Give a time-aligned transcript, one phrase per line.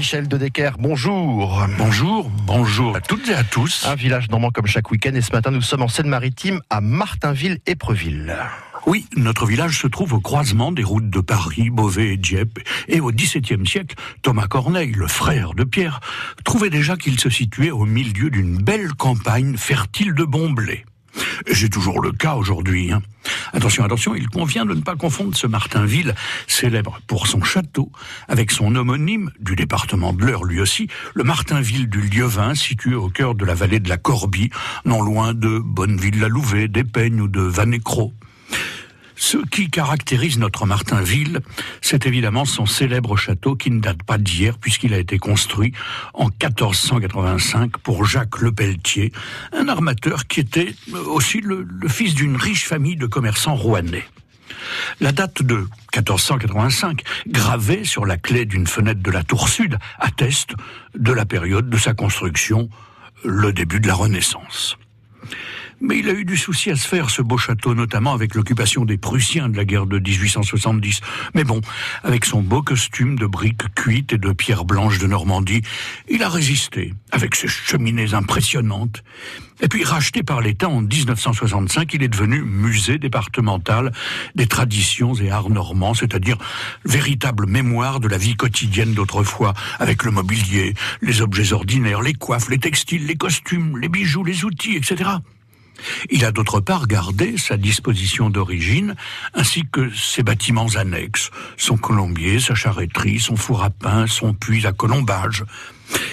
[0.00, 1.66] Michel de Decker, bonjour.
[1.76, 3.84] Bonjour, bonjour à toutes et à tous.
[3.86, 8.34] Un village normand comme chaque week-end et ce matin nous sommes en Seine-Maritime à Martinville-Épreville.
[8.86, 12.60] Oui, notre village se trouve au croisement des routes de Paris, Beauvais et Dieppe.
[12.88, 16.00] Et au XVIIe siècle, Thomas Corneille, le frère de Pierre,
[16.44, 20.86] trouvait déjà qu'il se situait au milieu d'une belle campagne fertile de bons blés.
[21.52, 22.92] C'est toujours le cas aujourd'hui.
[22.92, 23.02] Hein.
[23.52, 26.14] Attention, attention, il convient de ne pas confondre ce Martinville,
[26.46, 27.90] célèbre pour son château,
[28.28, 33.08] avec son homonyme, du département de l'Eure lui aussi, le Martinville du Lieuvin, situé au
[33.08, 34.50] cœur de la vallée de la Corbie,
[34.84, 38.12] non loin de Bonneville-la-Louvet, d'Épeigne ou de Vanécro.
[39.20, 41.40] Ce qui caractérise notre Martinville,
[41.82, 45.74] c'est évidemment son célèbre château qui ne date pas d'hier puisqu'il a été construit
[46.14, 49.12] en 1485 pour Jacques Lepelletier,
[49.52, 50.74] un armateur qui était
[51.06, 54.06] aussi le, le fils d'une riche famille de commerçants rouennais.
[55.00, 60.54] La date de 1485, gravée sur la clé d'une fenêtre de la tour sud, atteste
[60.94, 62.70] de la période de sa construction,
[63.22, 64.78] le début de la Renaissance.
[65.82, 68.84] Mais il a eu du souci à se faire, ce beau château, notamment avec l'occupation
[68.84, 71.00] des Prussiens de la guerre de 1870.
[71.34, 71.62] Mais bon,
[72.04, 75.62] avec son beau costume de briques cuites et de pierres blanches de Normandie,
[76.08, 79.02] il a résisté, avec ses cheminées impressionnantes.
[79.62, 83.92] Et puis, racheté par l'État en 1965, il est devenu musée départemental
[84.34, 86.36] des traditions et arts normands, c'est-à-dire
[86.84, 92.50] véritable mémoire de la vie quotidienne d'autrefois, avec le mobilier, les objets ordinaires, les coiffes,
[92.50, 95.10] les textiles, les costumes, les bijoux, les outils, etc.
[96.10, 98.94] Il a d'autre part gardé sa disposition d'origine,
[99.34, 104.66] ainsi que ses bâtiments annexes, son colombier, sa charretterie, son four à pain, son puits
[104.66, 105.44] à colombage.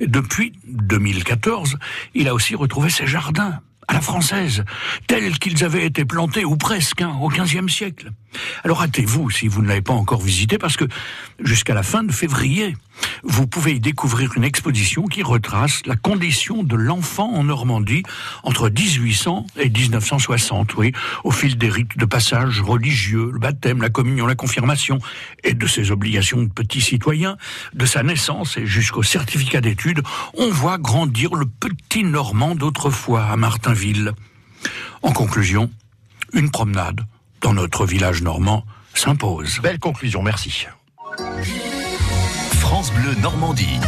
[0.00, 1.76] depuis 2014,
[2.14, 4.64] il a aussi retrouvé ses jardins, à la française,
[5.06, 8.12] tels qu'ils avaient été plantés, ou presque, hein, au XVe siècle.
[8.62, 10.84] Alors hâtez-vous si vous ne l'avez pas encore visité, parce que
[11.40, 12.76] jusqu'à la fin de février,
[13.22, 18.02] vous pouvez y découvrir une exposition qui retrace la condition de l'enfant en Normandie
[18.42, 20.92] entre 1800 et 1960, oui,
[21.24, 24.98] au fil des rites de passage religieux, le baptême, la communion, la confirmation,
[25.44, 27.36] et de ses obligations de petit citoyen,
[27.72, 30.02] de sa naissance et jusqu'au certificat d'études,
[30.36, 34.12] on voit grandir le petit Normand d'autrefois à Martinville.
[35.02, 35.70] En conclusion,
[36.32, 37.00] une promenade
[37.40, 39.60] dans notre village normand s'impose.
[39.62, 40.66] Belle conclusion, merci.
[42.52, 43.80] France Bleu Normandie.